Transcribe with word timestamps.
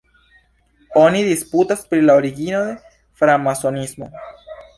Oni 1.01 1.21
disputas 1.27 1.83
pri 1.91 2.01
la 2.07 2.15
origino 2.23 2.63
de 2.71 2.97
Framasonismo. 3.23 4.11